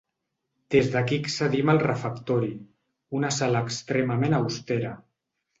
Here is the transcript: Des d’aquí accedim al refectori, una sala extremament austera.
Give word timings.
Des 0.75 0.87
d’aquí 0.93 1.19
accedim 1.23 1.69
al 1.75 1.81
refectori, 1.83 2.51
una 3.21 3.33
sala 3.39 3.63
extremament 3.69 4.39
austera. 4.43 4.99